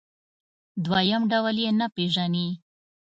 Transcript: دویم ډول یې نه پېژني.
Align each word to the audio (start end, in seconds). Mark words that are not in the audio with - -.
دویم 0.85 1.23
ډول 1.31 1.57
یې 1.65 1.71
نه 1.79 1.87
پېژني. 1.95 2.47